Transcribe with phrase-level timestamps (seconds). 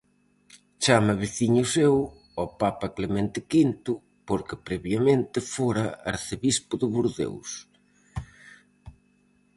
[0.83, 1.95] Chama veciño seu
[2.37, 3.91] ao Papa Clemente quinto
[4.27, 7.49] porque previamente fora arcebispo de Bordeos.